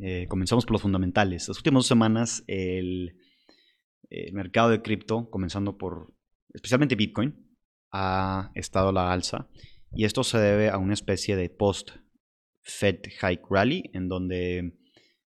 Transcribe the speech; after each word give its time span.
Eh, 0.00 0.26
comenzamos 0.28 0.64
por 0.64 0.72
los 0.72 0.82
fundamentales. 0.82 1.48
Las 1.48 1.58
últimas 1.58 1.80
dos 1.80 1.86
semanas 1.86 2.44
el, 2.46 3.16
mercado 4.32 4.70
de 4.70 4.80
cripto, 4.80 5.28
comenzando 5.28 5.76
por 5.76 6.14
especialmente 6.54 6.94
Bitcoin, 6.94 7.34
ha 7.92 8.50
estado 8.54 8.90
a 8.90 8.92
la 8.92 9.12
alza. 9.12 9.48
Y 9.92 10.04
esto 10.04 10.24
se 10.24 10.38
debe 10.38 10.70
a 10.70 10.78
una 10.78 10.94
especie 10.94 11.36
de 11.36 11.50
post-Fed 11.50 13.00
Hike 13.20 13.42
Rally, 13.50 13.90
en 13.92 14.08
donde 14.08 14.78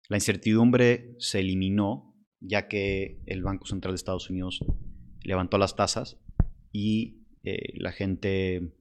la 0.08 0.16
incertidumbre 0.16 1.14
se 1.18 1.40
eliminó, 1.40 2.14
ya 2.40 2.68
que 2.68 3.20
el 3.26 3.42
Banco 3.42 3.66
Central 3.66 3.92
de 3.92 3.96
Estados 3.96 4.30
Unidos 4.30 4.60
levantó 5.22 5.58
las 5.58 5.74
tasas 5.74 6.18
y 6.72 7.26
eh, 7.42 7.72
la 7.78 7.92
gente, 7.92 8.74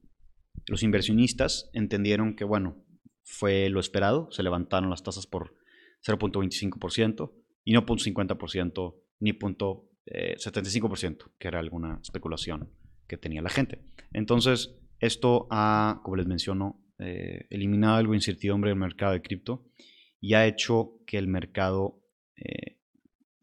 los 0.66 0.82
inversionistas 0.82 1.70
entendieron 1.72 2.36
que, 2.36 2.44
bueno, 2.44 2.84
fue 3.24 3.68
lo 3.68 3.80
esperado, 3.80 4.30
se 4.30 4.42
levantaron 4.42 4.90
las 4.90 5.02
tasas 5.02 5.26
por 5.26 5.54
0.25% 6.06 7.32
y 7.64 7.72
no 7.72 7.84
0.50% 7.84 8.94
ni 9.20 9.32
0.75%, 9.32 11.24
eh, 11.26 11.30
que 11.38 11.48
era 11.48 11.58
alguna 11.58 11.98
especulación 12.02 12.70
que 13.06 13.16
tenía 13.16 13.42
la 13.42 13.50
gente. 13.50 13.80
Entonces, 14.12 14.78
esto 15.00 15.46
ha, 15.50 16.00
como 16.04 16.16
les 16.16 16.26
menciono, 16.26 16.82
eh, 16.98 17.46
eliminado 17.50 17.96
algo 17.96 18.12
de 18.12 18.18
incertidumbre 18.18 18.70
del 18.70 18.78
mercado 18.78 19.12
de 19.12 19.22
cripto 19.22 19.66
y 20.20 20.34
ha 20.34 20.46
hecho 20.46 21.00
que 21.06 21.18
el 21.18 21.28
mercado 21.28 22.00
eh, 22.36 22.78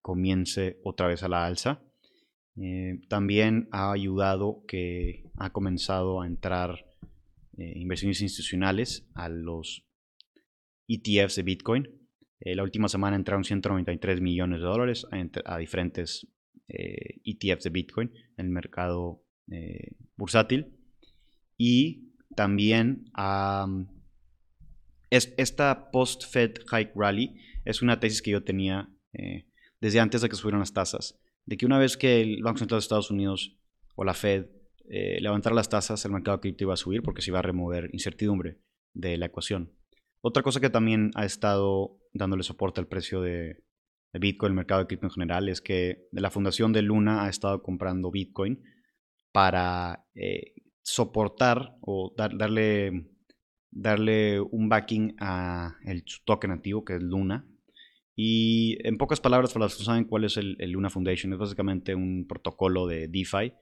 comience 0.02 0.80
otra 0.83 1.08
vez 1.08 1.23
a 1.23 1.30
la 1.30 1.45
alza. 1.45 1.81
también 3.09 3.67
ha 3.72 3.92
ayudado 3.92 4.64
que 4.67 5.23
ha 5.38 5.52
comenzado 5.52 6.22
a 6.22 6.27
entrar 6.27 6.86
inversiones 7.58 8.22
institucionales 8.22 9.08
a 9.16 9.27
los 9.27 9.88
ETFs 10.88 11.36
de 11.36 11.44
Bitcoin 11.44 12.03
eh, 12.45 12.55
la 12.55 12.63
última 12.63 12.89
semana 12.89 13.16
entraron 13.16 13.45
193 13.45 14.19
millones 14.19 14.59
de 14.59 14.66
dólares 14.66 15.08
a, 15.45 15.58
diferentes 15.58 16.27
ETFs 16.67 16.67
eh, 16.67 17.22
e 17.23 17.63
de 17.63 17.69
Bitcoin 17.69 18.11
en 18.36 18.45
el 18.47 18.52
mercado 18.52 19.23
eh, 19.49 19.95
bursátil. 20.17 20.75
Y 21.58 22.11
también 22.36 23.05
esta 25.09 25.89
post-Fed 25.91 26.55
hike 26.69 26.91
rally 26.95 27.39
es 27.64 27.81
una 27.81 27.99
tesis 27.99 28.21
que 28.21 28.31
yo 28.31 28.44
tenía 28.44 28.89
desde 29.80 29.99
antes 29.99 30.21
de 30.21 30.27
que 30.27 30.36
subieran 30.36 30.59
las 30.59 30.73
tasas, 30.73 31.21
de 31.45 31.55
que 31.55 31.66
una 31.66 31.77
vez 31.77 31.95
que 31.95 32.21
el 32.21 32.41
Banco 32.41 32.58
Central 32.58 32.80
de 32.80 32.83
Estados 32.83 33.11
Unidos 33.11 33.55
o 33.95 34.03
la 34.03 34.16
Fed 34.16 34.47
levantara 34.89 35.55
las 35.55 35.69
tasas, 35.69 36.03
el 36.03 36.11
mercado 36.11 36.41
cripto 36.41 36.64
iba 36.64 36.73
a 36.73 36.77
subir 36.77 37.03
porque 37.03 37.21
se 37.21 37.30
iba 37.30 37.39
a 37.39 37.44
remover 37.44 37.89
incertidumbre 37.94 38.58
de 38.94 39.17
la 39.17 39.27
ecuación. 39.27 39.71
Otra 40.26 40.42
cosa 40.42 40.62
que 40.62 40.70
también 40.70 41.12
ha 41.16 41.26
estado 41.26 42.00
dándole 42.14 42.44
soporte 42.44 42.80
al 42.80 42.88
precio 42.88 43.20
de, 43.20 43.58
Bitcoin, 44.14 44.52
el 44.52 44.56
mercado 44.56 44.80
de 44.80 44.88
cripto 44.88 45.08
en 45.08 45.12
general, 45.12 45.50
es 45.50 45.60
que 45.60 46.08
la 46.14 46.30
fundación 46.30 46.72
de 46.72 46.82
Luna 46.82 47.26
ha 47.26 47.30
estado 47.30 47.62
comprando 47.62 48.10
Bitcoin 48.10 48.64
para 49.34 50.06
eh, 50.16 50.54
soportar 50.82 51.76
o 51.82 52.14
darle, 52.16 53.10
darle 53.70 54.39
un 54.39 54.70
backing 54.70 55.16
a 55.20 55.76
el 55.83 56.06
token 56.23 56.52
nativo 56.52 56.86
que 56.86 56.95
es 56.95 57.04
Luna. 57.04 57.45
Y 58.16 58.78
en 58.88 58.98
pocas 58.98 59.20
palabras, 59.20 59.52
para 59.52 59.66
los 59.66 59.76
que 59.76 59.82
no 59.82 59.86
saben 59.86 60.06
cuál 60.06 60.23
es 60.23 60.38
el, 60.38 60.56
Luna 60.72 60.89
Foundation, 60.89 61.33
es 61.33 61.39
básicamente 61.39 61.95
un 61.95 62.28
protocolo 62.30 62.88
de 62.88 63.10
DeFi 63.10 63.56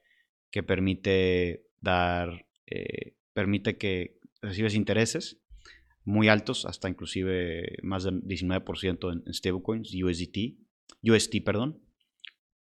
que 0.52 0.62
permite 0.62 1.66
dar, 1.80 2.46
eh, 2.68 3.16
permite 3.34 3.78
que 3.78 4.20
recibes 4.44 4.76
intereses 4.76 5.42
muy 6.04 6.28
altos, 6.30 6.66
hasta 6.66 6.90
inclusive 6.90 7.78
más 7.84 8.04
del 8.04 8.24
19% 8.24 9.12
en, 9.12 9.34
stablecoins, 9.34 9.94
USDT, 9.94 10.58
UST, 11.04 11.44
perdón, 11.44 11.80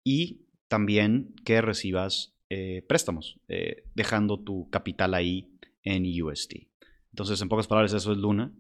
y 0.04 0.46
también 0.68 1.34
que 1.46 1.62
recibas 1.62 2.36
eh, 2.50 2.84
préstamos, 2.88 3.40
eh, 3.48 3.84
dejando 3.96 4.40
tu 4.40 4.70
capital 4.70 5.14
ahí 5.14 5.52
en 5.84 6.06
UST. 6.22 6.68
Entonces, 7.12 7.42
en 7.42 7.50
pocas 7.50 7.68
palabras, 7.68 7.94
eso 7.94 8.12
es 8.12 8.18
Luna. 8.18 8.54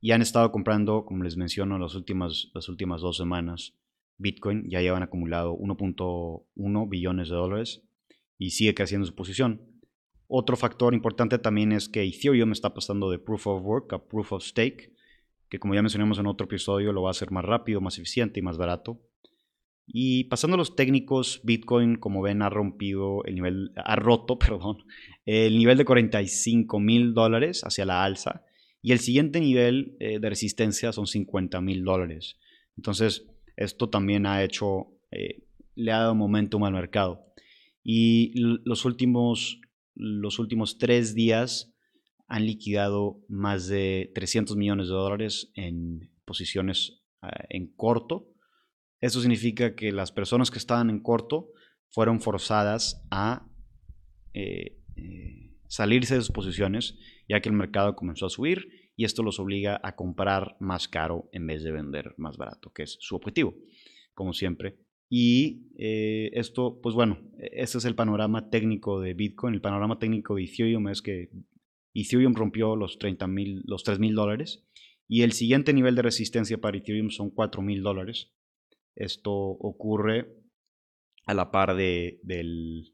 Y 0.00 0.12
han 0.12 0.22
estado 0.22 0.52
comprando, 0.52 1.04
como 1.06 1.24
les 1.24 1.36
menciono, 1.36 1.78
las 1.78 1.94
últimas, 1.94 2.50
las 2.54 2.68
últimas 2.68 3.00
dos 3.00 3.16
semanas, 3.16 3.74
Bitcoin. 4.18 4.68
Ya 4.68 4.80
llevan 4.80 5.02
acumulado 5.02 5.56
1.1 5.56 6.88
billones 6.88 7.28
de 7.28 7.34
dólares 7.34 7.82
y 8.38 8.50
sigue 8.50 8.74
creciendo 8.74 9.06
su 9.06 9.14
posición. 9.14 9.62
Otro 10.36 10.56
factor 10.56 10.94
importante 10.94 11.38
también 11.38 11.70
es 11.70 11.88
que 11.88 12.02
Ethereum 12.02 12.50
está 12.50 12.74
pasando 12.74 13.08
de 13.08 13.20
Proof 13.20 13.46
of 13.46 13.62
Work 13.62 13.92
a 13.92 14.04
Proof 14.04 14.32
of 14.32 14.42
Stake, 14.42 14.92
que 15.48 15.60
como 15.60 15.76
ya 15.76 15.82
mencionamos 15.82 16.18
en 16.18 16.26
otro 16.26 16.46
episodio 16.46 16.92
lo 16.92 17.02
va 17.02 17.10
a 17.10 17.12
hacer 17.12 17.30
más 17.30 17.44
rápido, 17.44 17.80
más 17.80 17.98
eficiente 17.98 18.40
y 18.40 18.42
más 18.42 18.58
barato. 18.58 19.00
Y 19.86 20.24
pasando 20.24 20.56
a 20.56 20.58
los 20.58 20.74
técnicos, 20.74 21.40
Bitcoin, 21.44 21.94
como 21.94 22.20
ven, 22.20 22.42
ha 22.42 22.50
rompido 22.50 23.24
el 23.26 23.36
nivel, 23.36 23.70
ha 23.76 23.94
roto, 23.94 24.36
perdón, 24.40 24.78
el 25.24 25.56
nivel 25.56 25.78
de 25.78 25.84
45 25.84 26.80
mil 26.80 27.14
dólares 27.14 27.62
hacia 27.62 27.86
la 27.86 28.02
alza. 28.02 28.42
Y 28.82 28.90
el 28.90 28.98
siguiente 28.98 29.38
nivel 29.38 29.96
eh, 30.00 30.18
de 30.18 30.28
resistencia 30.28 30.90
son 30.90 31.06
50 31.06 31.60
mil 31.60 31.84
dólares. 31.84 32.40
Entonces, 32.76 33.24
esto 33.54 33.88
también 33.88 34.26
ha 34.26 34.42
hecho, 34.42 34.88
eh, 35.12 35.44
le 35.76 35.92
ha 35.92 36.00
dado 36.00 36.16
momentum 36.16 36.64
al 36.64 36.72
mercado. 36.72 37.24
Y 37.84 38.32
los 38.34 38.84
últimos 38.84 39.60
los 39.94 40.38
últimos 40.38 40.78
tres 40.78 41.14
días 41.14 41.72
han 42.26 42.46
liquidado 42.46 43.20
más 43.28 43.68
de 43.68 44.10
300 44.14 44.56
millones 44.56 44.88
de 44.88 44.94
dólares 44.94 45.50
en 45.54 46.10
posiciones 46.24 47.02
ah, 47.22 47.44
en 47.50 47.72
corto. 47.74 48.28
Eso 49.00 49.20
significa 49.20 49.74
que 49.74 49.92
las 49.92 50.12
personas 50.12 50.50
que 50.50 50.58
estaban 50.58 50.90
en 50.90 51.00
corto 51.00 51.50
fueron 51.90 52.20
forzadas 52.20 53.06
a 53.10 53.46
eh, 54.32 54.78
eh, 54.96 55.54
salirse 55.68 56.14
de 56.14 56.22
sus 56.22 56.32
posiciones 56.32 56.98
ya 57.28 57.40
que 57.40 57.48
el 57.48 57.54
mercado 57.54 57.94
comenzó 57.96 58.26
a 58.26 58.30
subir 58.30 58.68
y 58.96 59.04
esto 59.04 59.22
los 59.22 59.40
obliga 59.40 59.80
a 59.82 59.96
comprar 59.96 60.56
más 60.60 60.88
caro 60.88 61.28
en 61.32 61.46
vez 61.46 61.62
de 61.64 61.72
vender 61.72 62.14
más 62.16 62.36
barato, 62.36 62.72
que 62.72 62.84
es 62.84 62.96
su 63.00 63.16
objetivo, 63.16 63.54
como 64.14 64.32
siempre. 64.32 64.78
Y 65.08 65.68
eh, 65.78 66.30
esto, 66.34 66.80
pues 66.82 66.94
bueno, 66.94 67.18
ese 67.38 67.78
es 67.78 67.84
el 67.84 67.94
panorama 67.94 68.50
técnico 68.50 69.00
de 69.00 69.14
Bitcoin. 69.14 69.54
El 69.54 69.60
panorama 69.60 69.98
técnico 69.98 70.34
de 70.34 70.44
Ethereum 70.44 70.88
es 70.88 71.02
que 71.02 71.30
Ethereum 71.94 72.34
rompió 72.34 72.76
los 72.76 72.98
30 72.98 73.26
mil, 73.26 73.62
los 73.66 73.84
3 73.84 73.98
mil 73.98 74.14
dólares. 74.14 74.64
Y 75.06 75.22
el 75.22 75.32
siguiente 75.32 75.72
nivel 75.72 75.94
de 75.94 76.02
resistencia 76.02 76.58
para 76.58 76.78
Ethereum 76.78 77.10
son 77.10 77.30
4 77.30 77.62
mil 77.62 77.82
dólares. 77.82 78.32
Esto 78.94 79.32
ocurre 79.32 80.36
a 81.26 81.34
la 81.34 81.50
par 81.50 81.76
de, 81.76 82.20
del 82.22 82.92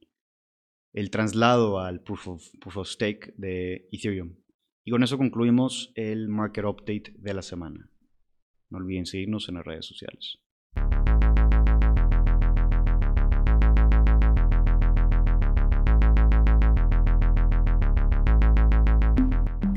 el 0.92 1.10
traslado 1.10 1.78
al 1.78 2.02
proof 2.02 2.28
of, 2.28 2.44
proof 2.60 2.78
of 2.78 2.88
stake 2.88 3.32
de 3.36 3.88
Ethereum. 3.92 4.36
Y 4.84 4.90
con 4.90 5.02
eso 5.02 5.18
concluimos 5.18 5.92
el 5.94 6.28
market 6.28 6.64
update 6.64 7.14
de 7.16 7.34
la 7.34 7.42
semana. 7.42 7.90
No 8.70 8.78
olviden 8.78 9.06
seguirnos 9.06 9.48
en 9.48 9.56
las 9.56 9.64
redes 9.64 9.86
sociales. 9.86 10.38